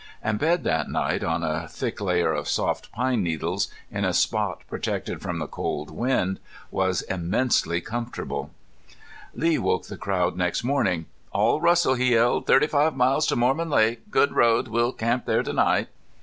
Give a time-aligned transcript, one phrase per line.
[0.23, 4.63] And bed that night on a thick layer of soft pine needles, in a spot
[4.67, 6.39] protected from the cold wind,
[6.71, 8.49] was immensely comfortable.
[9.35, 11.05] Lee woke the crowd next morning.
[11.31, 12.47] "All rustle," he yelled.
[12.47, 14.09] "Thirty five miles to Mormon Lake.
[14.09, 14.69] Good road.
[14.69, 15.89] We'll camp there to night."